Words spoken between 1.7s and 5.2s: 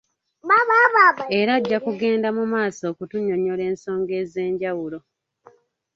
kugenda mu maaso okutunnyonnyola ensonga ez'enjawulo.